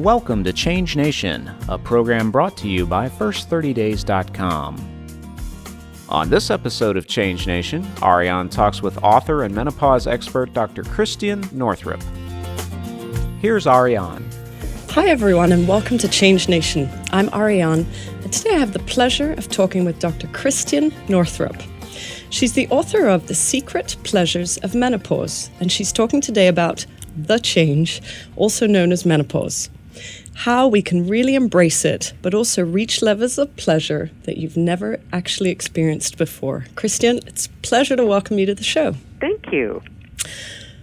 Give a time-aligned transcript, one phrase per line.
[0.00, 4.78] Welcome to Change Nation, a program brought to you by First30Days.com.
[6.08, 10.84] On this episode of Change Nation, Ariane talks with author and menopause expert Dr.
[10.84, 12.02] Christiane Northrup.
[13.42, 14.26] Here's Ariane.
[14.88, 16.88] Hi, everyone, and welcome to Change Nation.
[17.12, 17.86] I'm Ariane,
[18.22, 20.28] and today I have the pleasure of talking with Dr.
[20.28, 21.56] Christiane Northrup.
[22.30, 27.38] She's the author of The Secret Pleasures of Menopause, and she's talking today about the
[27.38, 28.00] change,
[28.36, 29.68] also known as menopause
[30.44, 34.98] how we can really embrace it, but also reach levels of pleasure that you've never
[35.12, 36.64] actually experienced before.
[36.76, 38.94] Christiane, it's a pleasure to welcome you to the show.
[39.20, 39.82] Thank you.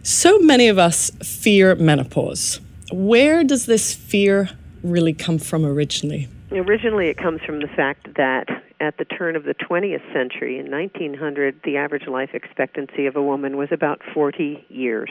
[0.04, 2.62] So many of us fear menopause.
[2.92, 4.52] Where does this fear
[4.84, 6.28] really come from originally?
[6.52, 8.48] Originally, it comes from the fact that
[8.80, 13.24] at the turn of the 20th century, in 1900, the average life expectancy of a
[13.24, 15.10] woman was about 40 years.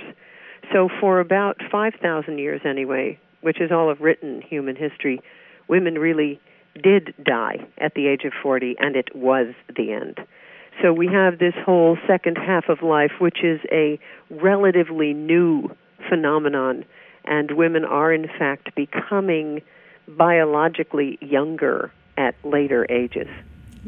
[0.72, 5.20] So, for about 5,000 years anyway, which is all of written human history,
[5.68, 6.40] women really
[6.82, 10.18] did die at the age of 40, and it was the end.
[10.82, 13.98] So we have this whole second half of life, which is a
[14.30, 15.70] relatively new
[16.08, 16.84] phenomenon,
[17.24, 19.62] and women are in fact becoming
[20.06, 23.28] biologically younger at later ages.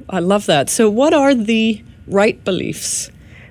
[0.09, 0.71] I love that.
[0.71, 3.11] So, what are the right beliefs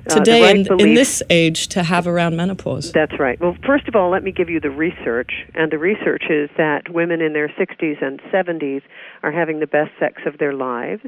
[0.10, 2.92] today uh, right in, in, this age to have around menopause?
[2.92, 3.40] That's right.
[3.40, 5.32] Well, first of all, let me give you the research.
[5.56, 8.82] And the research is that women in their 60s and 70s
[9.24, 11.04] are having the best sex of their lives.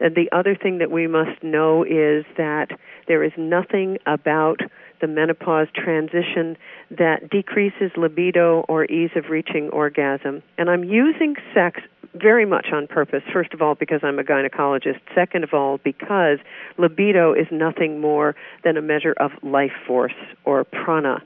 [0.00, 2.68] And the other thing that we must know is that
[3.06, 4.60] there is nothing about
[5.00, 6.56] the menopause transition
[6.90, 10.42] that decreases libido or ease of reaching orgasm.
[10.56, 11.80] And I'm using sex
[12.14, 13.22] very much on purpose.
[13.32, 15.00] First of all, because I'm a gynecologist.
[15.14, 16.38] Second of all, because
[16.76, 21.22] libido is nothing more than a measure of life force or prana.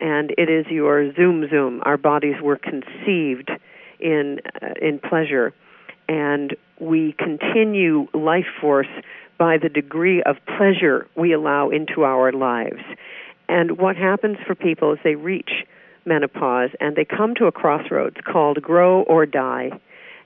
[0.00, 1.80] And it is your zoom zoom.
[1.84, 3.50] Our bodies were conceived
[4.00, 5.54] in uh, in pleasure,
[6.08, 8.88] and we continue life force
[9.38, 12.82] by the degree of pleasure we allow into our lives.
[13.48, 15.50] And what happens for people is they reach
[16.04, 19.70] menopause and they come to a crossroads called grow or die.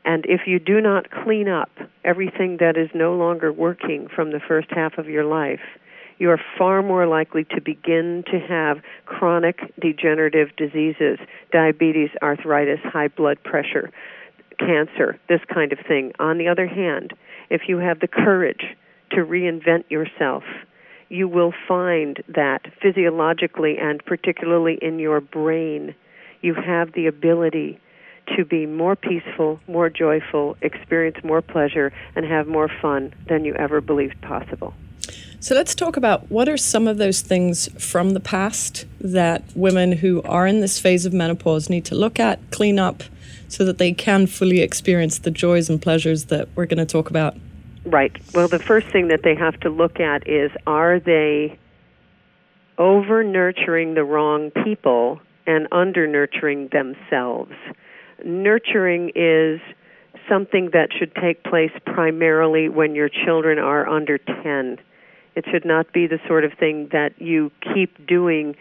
[0.06, 1.70] And if you do not clean up
[2.04, 5.60] everything that is no longer working from the first half of your life,
[6.18, 11.18] you are far more likely to begin to have chronic degenerative diseases,
[11.52, 13.90] diabetes, arthritis, high blood pressure,
[14.58, 16.12] cancer, this kind of thing.
[16.18, 17.12] On the other hand,
[17.50, 18.76] if you have the courage
[19.10, 20.44] to reinvent yourself,
[21.08, 25.94] you will find that physiologically and particularly in your brain,
[26.42, 27.78] you have the ability
[28.36, 33.54] to be more peaceful, more joyful, experience more pleasure, and have more fun than you
[33.54, 34.74] ever believed possible.
[35.38, 39.92] So let's talk about what are some of those things from the past that women
[39.92, 43.04] who are in this phase of menopause need to look at, clean up,
[43.48, 47.10] so that they can fully experience the joys and pleasures that we're going to talk
[47.10, 47.36] about.
[47.84, 48.12] Right.
[48.34, 51.58] Well, the first thing that they have to look at is are they
[52.78, 57.52] over nurturing the wrong people and under nurturing themselves?
[58.24, 59.60] nurturing is
[60.28, 64.78] something that should take place primarily when your children are under 10.
[65.34, 68.56] It should not be the sort of thing that you keep doing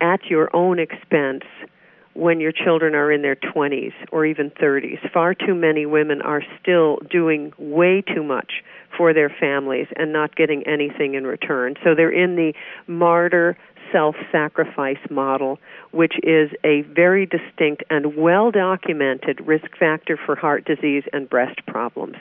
[0.00, 1.44] at your own expense
[2.18, 4.98] when your children are in their 20s or even 30s.
[5.12, 8.64] Far too many women are still doing way too much
[8.96, 11.76] for their families and not getting anything in return.
[11.84, 12.54] So they're in the
[12.88, 13.56] martyr
[13.92, 15.60] self sacrifice model,
[15.92, 21.64] which is a very distinct and well documented risk factor for heart disease and breast
[21.68, 22.16] problems.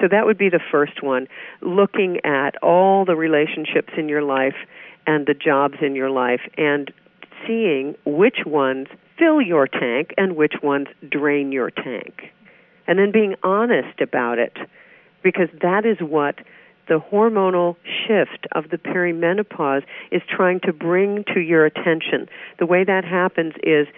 [0.00, 1.26] So that would be the first one,
[1.62, 4.54] looking at all the relationships in your life
[5.06, 6.92] and the jobs in your life and
[7.46, 8.86] seeing which ones
[9.18, 12.32] fill your tank and which ones drain your tank.
[12.86, 14.56] And then being honest about it
[15.22, 16.36] because that is what
[16.88, 19.82] the hormonal shift of the perimenopause
[20.12, 22.28] is trying to bring to your attention.
[22.58, 23.88] The way that happens is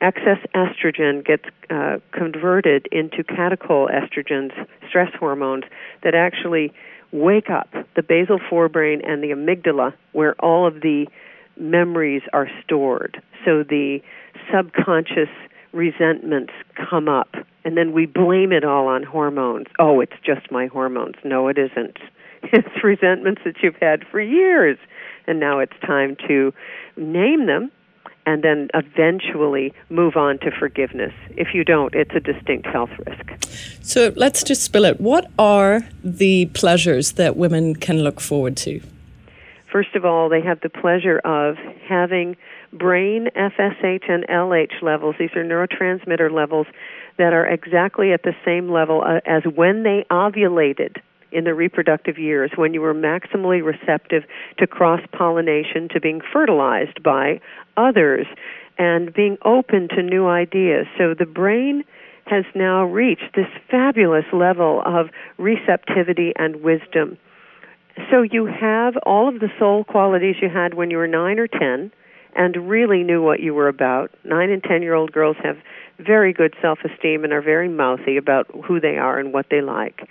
[0.00, 4.52] excess estrogen gets uh, converted into catechol estrogens,
[4.88, 5.64] stress hormones,
[6.02, 6.72] that actually
[7.12, 11.06] wake up the basal forebrain and the amygdala, where all of the
[11.58, 13.22] memories are stored.
[13.44, 14.00] So the
[14.52, 15.28] subconscious
[15.72, 16.52] resentments
[16.90, 17.34] come up,
[17.64, 19.66] and then we blame it all on hormones.
[19.78, 21.16] Oh, it's just my hormones.
[21.24, 21.98] No, it isn't.
[22.52, 24.78] It's resentments that you've had for years.
[25.26, 26.54] And now it's time to
[26.96, 27.72] name them
[28.26, 31.12] and then eventually move on to forgiveness.
[31.30, 33.44] If you don't, it's a distinct health risk.
[33.82, 35.00] So let's just spill it.
[35.00, 38.80] What are the pleasures that women can look forward to?
[39.72, 41.56] First of all, they have the pleasure of
[41.86, 42.36] having
[42.72, 45.16] brain FSH and LH levels.
[45.18, 46.66] These are neurotransmitter levels
[47.16, 50.96] that are exactly at the same level uh, as when they ovulated
[51.30, 54.24] in the reproductive years, when you were maximally receptive
[54.58, 57.40] to cross pollination, to being fertilized by
[57.76, 58.26] others,
[58.78, 60.86] and being open to new ideas.
[60.96, 61.84] So the brain
[62.26, 67.18] has now reached this fabulous level of receptivity and wisdom.
[68.10, 71.48] So you have all of the soul qualities you had when you were 9 or
[71.48, 71.90] 10
[72.38, 74.10] and really knew what you were about.
[74.24, 75.58] 9 and 10 year old girls have
[75.98, 79.60] very good self esteem and are very mouthy about who they are and what they
[79.60, 80.08] like.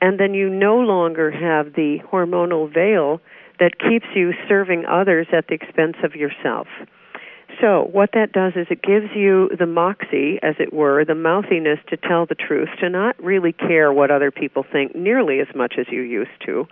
[0.00, 3.20] And then you no longer have the hormonal veil
[3.60, 6.66] that keeps you serving others at the expense of yourself.
[7.60, 11.80] So, what that does is it gives you the moxie, as it were, the mouthiness
[11.88, 15.74] to tell the truth, to not really care what other people think nearly as much
[15.76, 16.68] as you used to.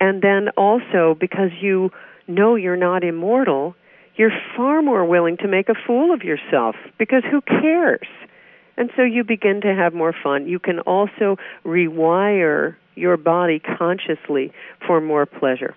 [0.00, 1.90] And then also, because you
[2.26, 3.74] know you're not immortal,
[4.16, 8.08] you're far more willing to make a fool of yourself because who cares?
[8.76, 10.46] And so you begin to have more fun.
[10.46, 14.52] You can also rewire your body consciously
[14.86, 15.74] for more pleasure.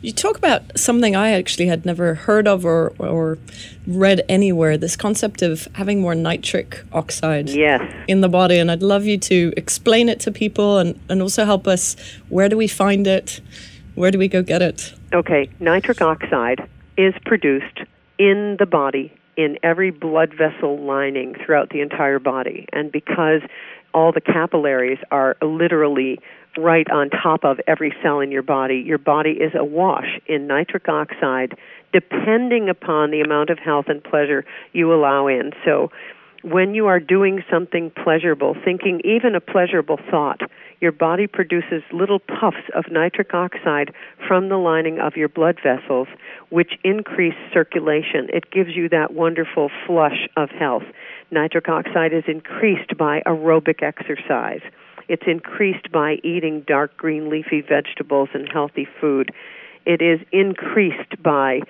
[0.00, 3.38] You talk about something I actually had never heard of or, or
[3.86, 7.80] read anywhere this concept of having more nitric oxide yes.
[8.08, 8.58] in the body.
[8.58, 11.94] And I'd love you to explain it to people and, and also help us
[12.28, 13.40] where do we find it?
[13.94, 14.94] Where do we go get it?
[15.12, 16.66] Okay, nitric oxide
[16.96, 17.80] is produced
[18.18, 22.66] in the body in every blood vessel lining throughout the entire body.
[22.72, 23.40] And because
[23.94, 26.18] all the capillaries are literally
[26.58, 30.88] right on top of every cell in your body, your body is awash in nitric
[30.88, 31.56] oxide
[31.92, 35.52] depending upon the amount of health and pleasure you allow in.
[35.64, 35.90] So
[36.42, 40.40] when you are doing something pleasurable, thinking even a pleasurable thought,
[40.82, 43.94] your body produces little puffs of nitric oxide
[44.26, 46.08] from the lining of your blood vessels,
[46.50, 48.28] which increase circulation.
[48.32, 50.82] It gives you that wonderful flush of health.
[51.30, 54.60] Nitric oxide is increased by aerobic exercise.
[55.08, 59.30] It's increased by eating dark green leafy vegetables and healthy food.
[59.86, 61.60] It is increased by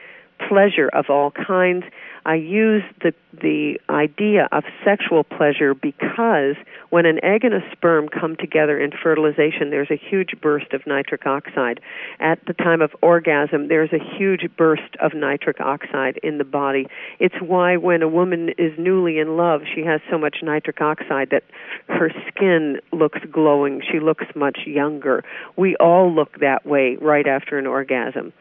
[0.49, 1.85] pleasure of all kinds.
[2.25, 6.55] I use the the idea of sexual pleasure because
[6.91, 10.87] when an egg and a sperm come together in fertilization, there's a huge burst of
[10.87, 11.81] nitric oxide.
[12.21, 16.87] At the time of orgasm, there's a huge burst of nitric oxide in the body.
[17.19, 21.31] It's why when a woman is newly in love, she has so much nitric oxide
[21.31, 21.43] that
[21.89, 23.83] her skin looks glowing.
[23.91, 25.25] She looks much younger.
[25.57, 28.33] We all look that way right after an orgasm.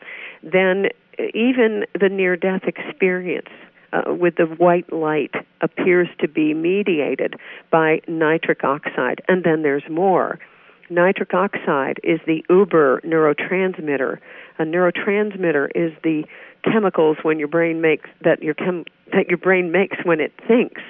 [0.43, 0.87] Then
[1.33, 3.49] even the near death experience
[3.93, 7.35] uh, with the white light appears to be mediated
[7.71, 9.21] by nitric oxide.
[9.27, 10.39] And then there's more.
[10.89, 14.19] Nitric oxide is the uber neurotransmitter.
[14.59, 16.23] A neurotransmitter is the
[16.63, 20.81] chemicals when your brain makes that your chem, that your brain makes when it thinks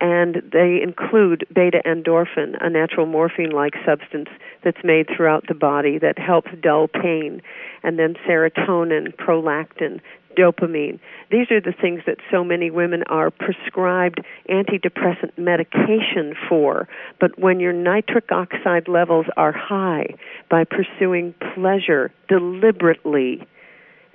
[0.00, 4.28] and they include beta endorphin, a natural morphine like substance
[4.64, 7.40] that's made throughout the body that helps dull pain,
[7.82, 10.00] and then serotonin, prolactin,
[10.36, 11.00] dopamine.
[11.30, 16.88] These are the things that so many women are prescribed antidepressant medication for.
[17.18, 20.14] But when your nitric oxide levels are high,
[20.50, 23.46] by pursuing pleasure deliberately,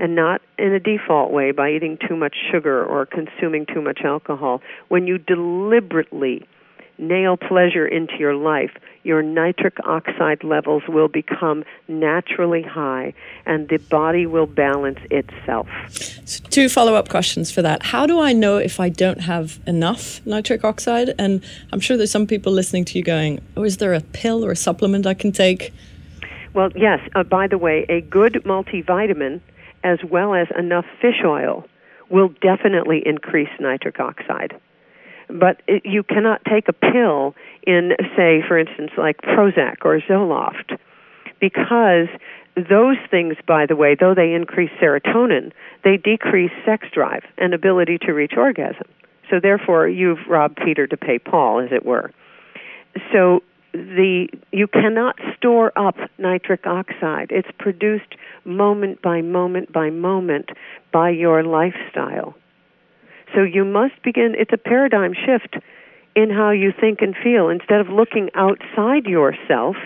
[0.01, 4.01] and not in a default way by eating too much sugar or consuming too much
[4.03, 6.45] alcohol, when you deliberately
[6.97, 8.71] nail pleasure into your life,
[9.03, 13.13] your nitric oxide levels will become naturally high
[13.45, 15.67] and the body will balance itself.
[16.25, 17.83] So two follow up questions for that.
[17.83, 21.13] How do I know if I don't have enough nitric oxide?
[21.19, 24.43] And I'm sure there's some people listening to you going, oh, is there a pill
[24.43, 25.71] or a supplement I can take?
[26.53, 26.99] Well, yes.
[27.15, 29.41] Uh, by the way, a good multivitamin
[29.83, 31.65] as well as enough fish oil
[32.09, 34.59] will definitely increase nitric oxide
[35.31, 37.35] but it, you cannot take a pill
[37.65, 40.77] in, say, for instance, like Prozac or Zoloft,
[41.39, 42.07] because
[42.55, 45.51] those things, by the way, though they increase serotonin,
[45.83, 48.87] they decrease sex drive and ability to reach orgasm.
[49.29, 52.11] So therefore, you've robbed Peter to pay Paul, as it were.
[53.13, 53.41] So
[53.73, 57.27] the you cannot store up nitric oxide.
[57.29, 60.49] It's produced moment by moment by moment
[60.91, 62.35] by your lifestyle.
[63.33, 65.57] So you must begin, it's a paradigm shift
[66.15, 67.49] in how you think and feel.
[67.49, 69.77] Instead of looking outside yourself,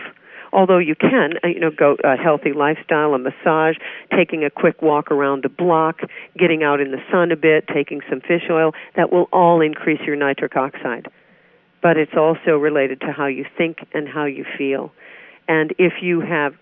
[0.51, 3.75] although you can, uh, you know, go a healthy lifestyle, a massage,
[4.15, 5.99] taking a quick walk around the block,
[6.37, 10.01] getting out in the sun a bit, taking some fish oil, that will all increase
[10.05, 11.07] your nitric oxide.
[11.85, 14.91] But it's also related to how you think and how you feel.
[15.47, 16.55] And if you have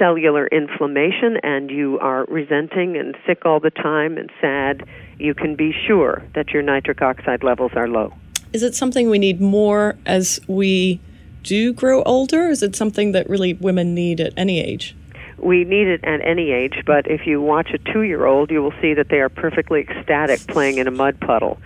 [0.00, 4.82] cellular inflammation and you are resenting and sick all the time and sad,
[5.16, 8.14] you can be sure that your nitric oxide levels are low.
[8.52, 11.00] Is it something we need more as we
[11.44, 12.48] do grow older?
[12.48, 14.96] Is it something that really women need at any age?
[15.38, 18.62] We need it at any age, but if you watch a two year old, you
[18.62, 21.58] will see that they are perfectly ecstatic playing in a mud puddle.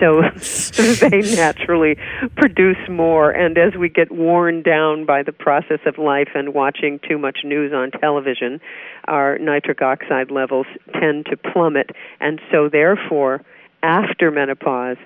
[0.00, 0.22] So
[1.08, 1.96] they naturally
[2.36, 3.30] produce more.
[3.30, 7.40] And as we get worn down by the process of life and watching too much
[7.44, 8.60] news on television,
[9.06, 10.66] our nitric oxide levels
[11.00, 11.90] tend to plummet.
[12.20, 13.42] And so, therefore,
[13.82, 14.96] after menopause,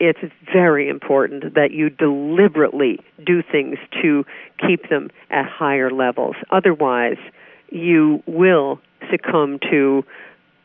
[0.00, 4.24] it's very important that you deliberately do things to
[4.66, 6.36] keep them at higher levels.
[6.50, 7.18] Otherwise,
[7.70, 10.04] you will succumb to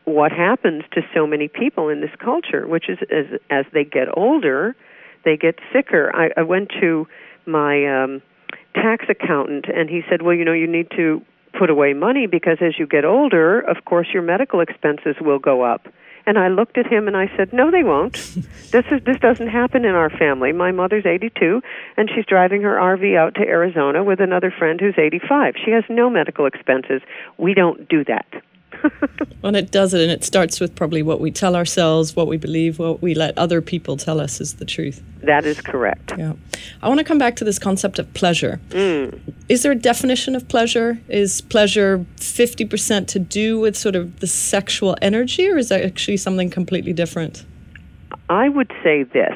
[0.05, 4.07] what happens to so many people in this culture, which is as as they get
[4.15, 4.75] older,
[5.23, 6.15] they get sicker.
[6.15, 7.07] I, I went to
[7.45, 8.21] my um,
[8.75, 11.21] tax accountant, and he said, "Well, you know, you need to
[11.57, 15.63] put away money because as you get older, of course, your medical expenses will go
[15.63, 15.87] up."
[16.27, 18.13] And I looked at him and I said, "No, they won't.
[18.71, 20.51] this is this doesn't happen in our family.
[20.51, 21.61] My mother's 82
[21.97, 25.55] and she's driving her RV out to Arizona with another friend who's 85.
[25.63, 27.01] She has no medical expenses.
[27.37, 28.25] We don't do that."
[29.41, 32.37] when it does it, and it starts with probably what we tell ourselves, what we
[32.37, 35.01] believe, what we let other people tell us is the truth.
[35.23, 36.13] That is correct.
[36.17, 36.33] Yeah.
[36.81, 38.59] I want to come back to this concept of pleasure.
[38.69, 39.19] Mm.
[39.49, 40.99] Is there a definition of pleasure?
[41.07, 46.17] Is pleasure 50% to do with sort of the sexual energy, or is that actually
[46.17, 47.45] something completely different?
[48.29, 49.35] I would say this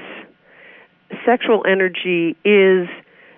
[1.25, 2.87] sexual energy is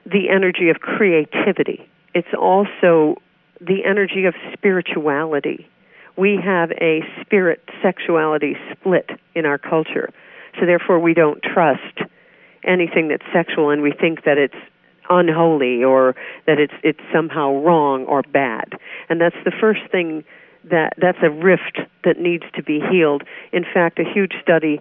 [0.06, 3.15] the energy of creativity, it's also
[3.62, 5.68] the energy of spirituality
[6.18, 10.12] we have a spirit sexuality split in our culture.
[10.60, 12.00] So therefore we don't trust
[12.63, 14.56] anything that's sexual and we think that it's
[15.10, 16.15] unholy or
[16.46, 18.74] that it's it's somehow wrong or bad.
[19.10, 20.24] And that's the first thing
[20.70, 23.24] that that's a rift that needs to be healed.
[23.51, 24.80] In fact, a huge study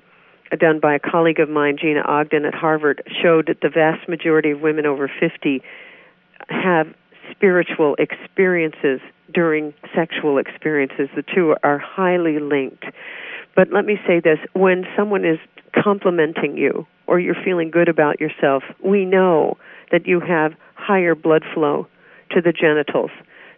[0.59, 4.51] done by a colleague of mine, Gina Ogden at Harvard, showed that the vast majority
[4.51, 5.63] of women over 50
[6.49, 6.89] have
[7.31, 9.01] spiritual experiences
[9.33, 11.09] during sexual experiences.
[11.15, 12.85] The two are highly linked.
[13.57, 15.39] But let me say this when someone is
[15.75, 19.57] complimenting you or you're feeling good about yourself, we know
[19.91, 21.87] that you have higher blood flow
[22.31, 23.11] to the genitals.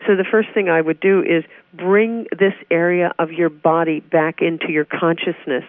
[0.07, 4.41] So the first thing I would do is bring this area of your body back
[4.41, 5.65] into your consciousness.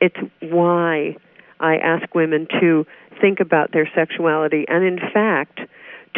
[0.00, 1.16] It's why
[1.58, 2.86] I ask women to
[3.20, 5.60] think about their sexuality and in fact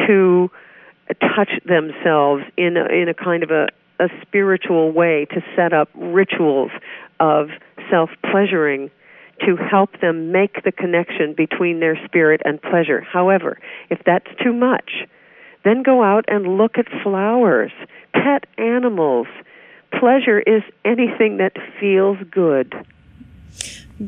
[0.07, 0.51] to
[1.15, 3.69] touch themselves in a, in a kind of a,
[4.01, 6.71] a spiritual way to set up rituals
[7.21, 7.49] of
[7.91, 8.91] self pleasuring
[9.41, 13.01] to help them make the connection between their spirit and pleasure.
[13.01, 13.59] However,
[13.91, 15.07] if that's too much,
[15.65, 17.73] then go out and look at flowers,
[18.13, 19.27] pet animals.
[19.99, 22.75] Pleasure is anything that feels good.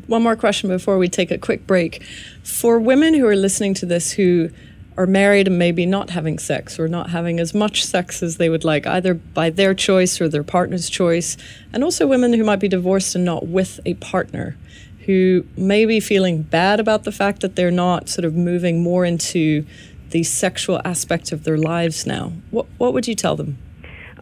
[0.07, 2.03] One more question before we take a quick break.
[2.43, 4.49] For women who are listening to this who
[4.97, 8.49] are married and maybe not having sex or not having as much sex as they
[8.49, 11.37] would like, either by their choice or their partner's choice,
[11.71, 14.57] and also women who might be divorced and not with a partner,
[15.05, 19.05] who may be feeling bad about the fact that they're not sort of moving more
[19.05, 19.65] into
[20.09, 22.33] the sexual aspect of their lives now.
[22.49, 23.59] What, what would you tell them?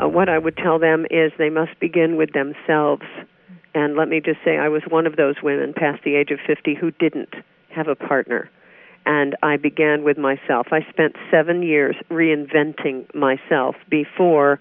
[0.02, 3.04] Uh, what I would tell them is they must begin with themselves.
[3.74, 6.40] And let me just say, I was one of those women past the age of
[6.46, 7.34] 50 who didn't
[7.70, 8.50] have a partner
[9.06, 10.68] and I began with myself.
[10.72, 14.60] I spent seven years reinventing myself before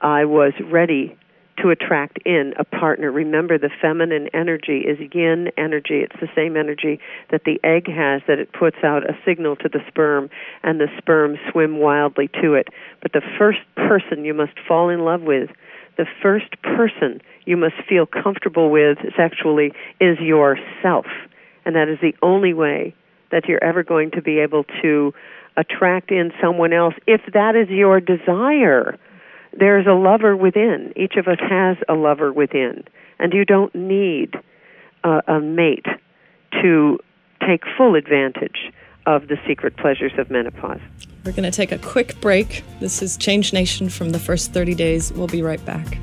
[0.00, 1.16] I was ready
[1.58, 3.12] to attract in a partner.
[3.12, 6.00] Remember, the feminine energy is yin energy.
[6.00, 6.98] It's the same energy
[7.30, 10.30] that the egg has, that it puts out a signal to the sperm,
[10.62, 12.68] and the sperm swim wildly to it.
[13.02, 15.50] But the first person you must fall in love with,
[15.98, 21.06] the first person you must feel comfortable with sexually is yourself.
[21.64, 22.94] And that is the only way
[23.32, 25.12] that you're ever going to be able to
[25.56, 28.98] attract in someone else if that is your desire.
[29.58, 30.92] There's a lover within.
[30.96, 32.84] Each of us has a lover within.
[33.18, 34.34] And you don't need
[35.04, 35.86] a, a mate
[36.62, 36.98] to
[37.46, 38.72] take full advantage
[39.04, 40.80] of the secret pleasures of menopause.
[41.24, 42.64] We're going to take a quick break.
[42.80, 45.12] This is Change Nation from the first 30 days.
[45.12, 45.98] We'll be right back.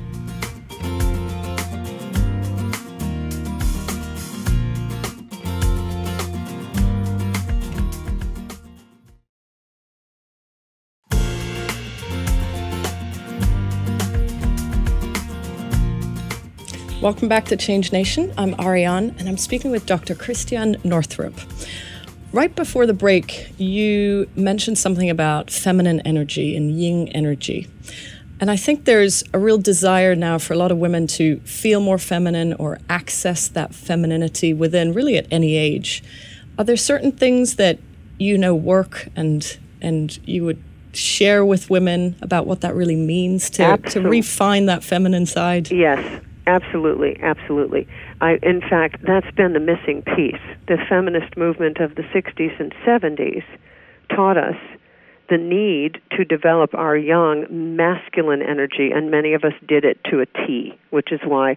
[17.00, 18.30] Welcome back to Change Nation.
[18.36, 20.14] I'm Ariane, and I'm speaking with Dr.
[20.14, 21.32] Christiane Northrup.
[22.30, 27.68] Right before the break, you mentioned something about feminine energy and yin energy.
[28.38, 31.80] And I think there's a real desire now for a lot of women to feel
[31.80, 36.04] more feminine or access that femininity within really at any age.
[36.58, 37.78] Are there certain things that
[38.18, 43.48] you know work and and you would share with women about what that really means
[43.48, 45.70] to, to refine that feminine side?
[45.70, 47.86] Yes, absolutely, absolutely.
[48.20, 50.40] I, in fact, that's been the missing piece.
[50.68, 53.44] The feminist movement of the 60s and 70s
[54.14, 54.56] taught us
[55.30, 60.20] the need to develop our yang masculine energy, and many of us did it to
[60.20, 61.56] a T, which is why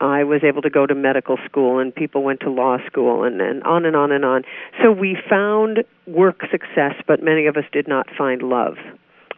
[0.00, 3.40] I was able to go to medical school and people went to law school and,
[3.40, 4.42] and on and on and on.
[4.82, 8.76] So we found work success, but many of us did not find love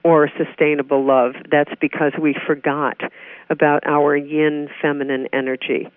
[0.03, 1.35] or sustainable love.
[1.51, 3.01] That's because we forgot
[3.51, 5.89] about our yin feminine energy.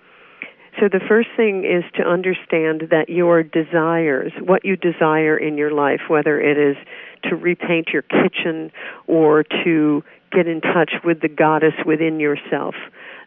[0.80, 5.72] So the first thing is to understand that your desires, what you desire in your
[5.72, 6.78] life, whether it is
[7.24, 8.72] to repaint your kitchen
[9.08, 12.76] or to get in touch with the goddess within yourself,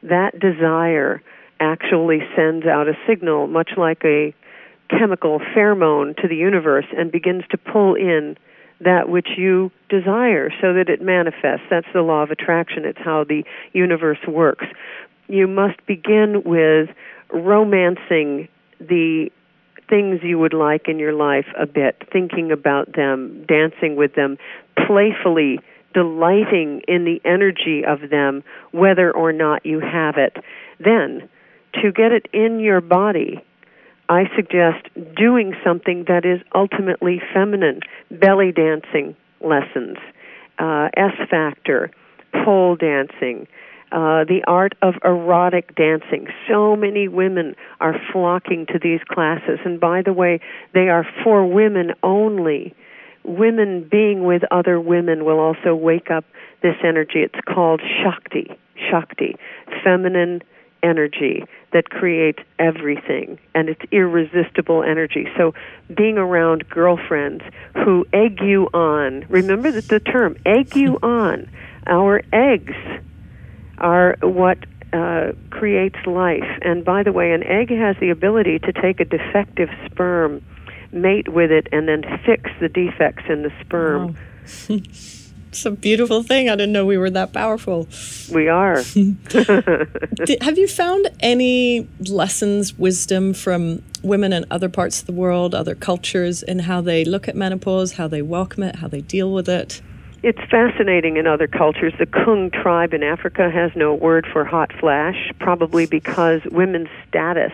[0.02, 1.20] that desire
[1.60, 4.34] actually sends out a signal, much like a
[4.88, 8.36] chemical pheromone to the universe, and begins to pull in
[8.84, 11.66] that which you desire so that it manifests.
[11.70, 12.84] That's the law of attraction.
[12.84, 14.66] It's how the universe works.
[15.28, 16.90] You must begin with
[17.32, 18.48] romancing
[18.80, 19.30] the
[19.88, 24.38] things you would like in your life a bit, thinking about them, dancing with them,
[24.86, 25.58] playfully
[25.92, 30.36] delighting in the energy of them, whether or not you have it.
[30.78, 31.28] Then,
[31.82, 33.44] to get it in your body,
[34.12, 39.96] I suggest doing something that is ultimately feminine belly dancing lessons,
[40.58, 41.90] uh, S Factor,
[42.44, 43.48] pole dancing,
[43.90, 46.26] uh, the art of erotic dancing.
[46.46, 50.40] So many women are flocking to these classes, and by the way,
[50.74, 52.74] they are for women only.
[53.24, 56.26] Women being with other women will also wake up
[56.62, 57.20] this energy.
[57.20, 58.50] It's called Shakti.
[58.90, 59.36] Shakti,
[59.82, 60.42] feminine
[60.82, 65.26] energy that creates everything and it's irresistible energy.
[65.36, 65.54] So
[65.94, 71.48] being around girlfriends who egg you on, remember that the term egg you on.
[71.86, 72.76] Our eggs
[73.78, 74.58] are what
[74.92, 76.58] uh, creates life.
[76.62, 80.42] And by the way, an egg has the ability to take a defective sperm,
[80.92, 84.16] mate with it, and then fix the defects in the sperm.
[85.52, 86.48] it's a beautiful thing.
[86.48, 87.86] I didn't know we were that powerful.
[88.32, 88.76] We are.
[90.40, 95.74] have you found any lessons, wisdom from women in other parts of the world, other
[95.74, 99.46] cultures, in how they look at menopause, how they welcome it, how they deal with
[99.46, 99.82] it?
[100.22, 101.92] It's fascinating in other cultures.
[101.98, 107.52] The Kung tribe in Africa has no word for hot flash, probably because women's status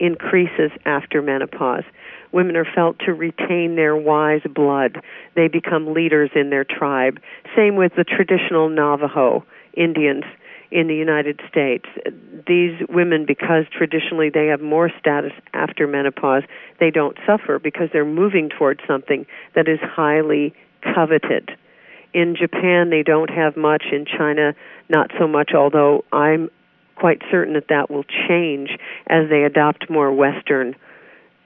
[0.00, 1.84] increases after menopause.
[2.32, 5.02] Women are felt to retain their wise blood.
[5.34, 7.20] They become leaders in their tribe.
[7.56, 10.24] Same with the traditional Navajo Indians
[10.70, 11.86] in the United States.
[12.46, 16.42] These women, because traditionally they have more status after menopause,
[16.78, 20.54] they don't suffer because they're moving towards something that is highly
[20.94, 21.56] coveted.
[22.12, 23.84] In Japan, they don't have much.
[23.92, 24.54] In China,
[24.88, 26.50] not so much, although I'm
[26.96, 28.70] quite certain that that will change
[29.06, 30.74] as they adopt more Western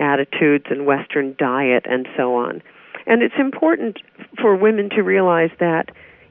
[0.02, 2.62] attitudes and Western diet and so on.
[3.06, 3.98] And it's important
[4.40, 5.90] for women to realize that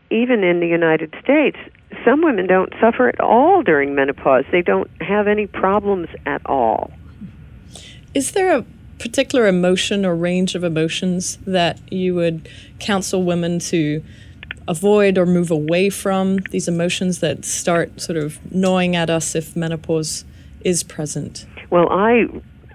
[0.10, 1.58] even in the United States,
[2.06, 4.44] some women don't suffer at all during menopause.
[4.52, 6.92] They don't have any problems at all.
[8.14, 8.66] Is there a
[9.00, 12.48] particular emotion or range of emotions that you would
[12.80, 14.04] counsel women to
[14.68, 19.56] avoid or move away from these emotions that start sort of gnawing at us if
[19.56, 20.24] menopause
[20.62, 21.46] is present?
[21.70, 22.28] Well, I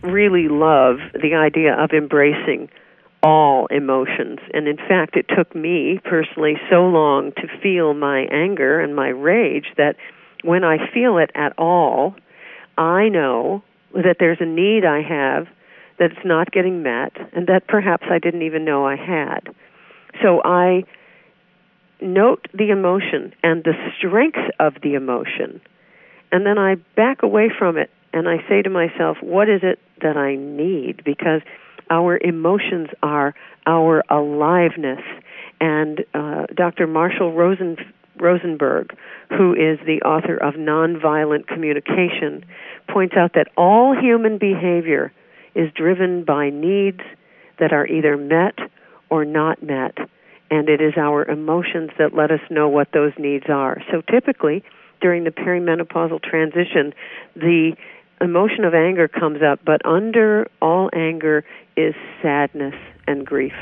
[0.07, 2.69] really love the idea of embracing
[3.23, 4.39] all emotions.
[4.55, 9.09] And in fact, it took me personally so long to feel my anger and my
[9.09, 9.97] rage that
[10.45, 12.15] when I feel it at all,
[12.79, 13.63] I know
[13.95, 15.49] that there's a need I have
[15.99, 19.49] that's not getting met and that perhaps I didn't even know I had.
[20.23, 20.85] So I
[22.01, 25.61] note the emotion and the strength of the emotion,
[26.31, 29.79] and then I back away from it and I say to myself, what is it
[30.03, 31.03] that I need?
[31.05, 31.43] Because
[31.91, 33.35] our emotions are
[33.67, 35.03] our aliveness.
[35.61, 36.87] And uh, Dr.
[36.87, 37.77] Marshall Rosen,
[38.19, 38.97] Rosenberg,
[39.31, 42.45] who is the author of Nonviolent Communication,
[42.89, 45.13] points out that all human behavior
[45.55, 47.01] is driven by needs
[47.59, 48.59] that are either met
[49.11, 49.97] or not met.
[50.51, 53.83] And it is our emotions that let us know what those needs are.
[53.91, 54.63] So typically,
[55.01, 56.95] during the perimenopausal transition,
[57.35, 57.77] the
[58.21, 61.45] emotion of anger comes up, but under all anger
[61.77, 62.75] is sadness
[63.07, 63.55] and grief.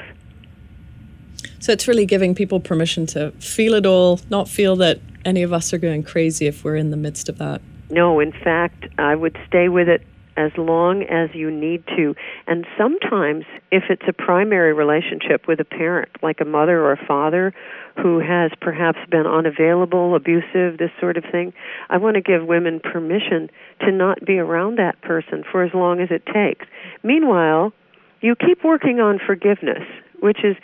[1.59, 5.53] So it's really giving people permission to feel it all, not feel that any of
[5.53, 7.63] us are going crazy if we're in the midst of that.
[7.91, 10.03] No, in fact, I would stay with it
[10.37, 12.15] as long as you need to.
[12.47, 17.07] And sometimes, if it's a primary relationship with a parent, like a mother or a
[17.07, 17.55] father
[18.03, 21.53] who has perhaps been unavailable, abusive, this sort of thing,
[21.89, 26.01] I want to give women permission to not be around that person for as long
[26.01, 26.67] as it takes.
[27.03, 27.73] Meanwhile,
[28.21, 29.83] you keep working on forgiveness,
[30.21, 30.57] which is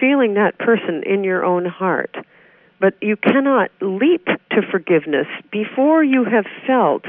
[0.00, 2.16] feeling that person in your own heart.
[2.80, 7.04] But you cannot leap to forgiveness before you have felt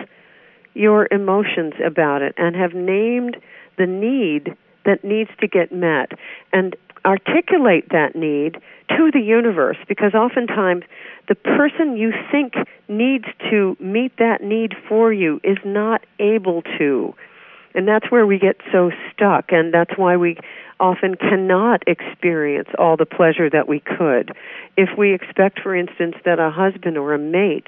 [0.73, 3.37] your emotions about it and have named
[3.77, 4.55] the need
[4.85, 6.11] that needs to get met
[6.53, 10.83] and articulate that need to the universe because oftentimes
[11.27, 12.53] the person you think
[12.87, 17.13] needs to meet that need for you is not able to.
[17.75, 20.37] And that's where we get so stuck, and that's why we
[20.79, 24.31] often cannot experience all the pleasure that we could.
[24.75, 27.67] If we expect, for instance, that a husband or a mate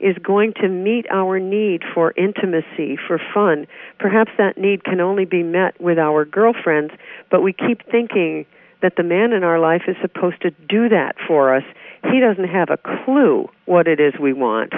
[0.00, 3.66] is going to meet our need for intimacy, for fun.
[3.98, 6.92] Perhaps that need can only be met with our girlfriends,
[7.30, 8.46] but we keep thinking
[8.82, 11.64] that the man in our life is supposed to do that for us.
[12.10, 14.72] He doesn't have a clue what it is we want.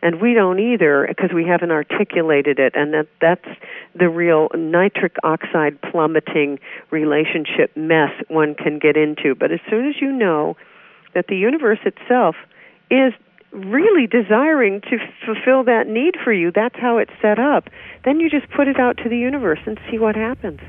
[0.00, 3.48] And we don't either because we haven't articulated it, and that that's
[3.98, 9.34] the real nitric oxide plummeting relationship mess one can get into.
[9.34, 10.56] But as soon as you know
[11.14, 12.36] that the universe itself
[12.90, 13.12] is
[13.66, 17.68] really desiring to fulfill that need for you, that's how it's set up.
[18.04, 20.60] Then you just put it out to the universe and see what happens.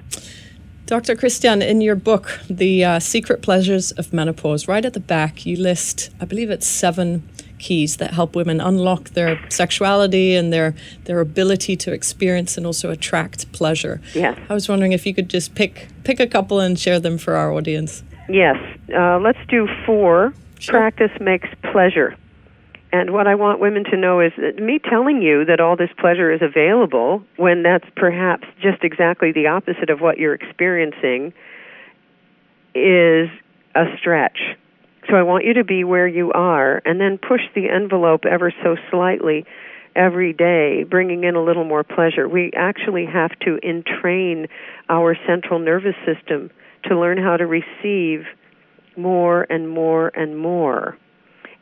[0.86, 1.16] Dr.
[1.16, 5.56] Christiane, in your book, The uh, Secret Pleasures of Menopause, right at the back, you
[5.56, 10.74] list, I believe it's seven keys that help women unlock their sexuality and their,
[11.04, 14.02] their ability to experience and also attract pleasure.
[14.16, 14.40] Yes.
[14.50, 17.36] I was wondering if you could just pick, pick a couple and share them for
[17.36, 18.02] our audience.
[18.28, 18.58] Yes.
[18.92, 20.34] Uh, let's do four.
[20.58, 20.74] Sure.
[20.74, 22.16] Practice makes pleasure.
[22.92, 25.92] And what I want women to know is that me telling you that all this
[26.00, 31.34] pleasure is available when that's perhaps just exactly the opposite of what you're experiencing
[32.74, 33.30] is
[33.76, 34.40] a stretch.
[35.08, 38.52] So I want you to be where you are and then push the envelope ever
[38.64, 39.46] so slightly
[39.96, 42.28] every day, bringing in a little more pleasure.
[42.28, 44.48] We actually have to entrain
[44.88, 46.50] our central nervous system
[46.86, 48.26] to learn how to receive
[48.98, 50.98] more and more and more.